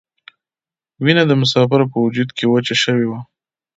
وینه 1.03 1.23
د 1.27 1.31
مسافرو 1.41 1.91
په 1.91 1.97
وجود 2.05 2.29
کې 2.37 2.45
وچه 2.53 2.75
شوې 2.83 3.05
وه. 3.09 3.19